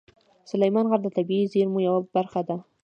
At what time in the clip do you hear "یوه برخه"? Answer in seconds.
1.87-2.41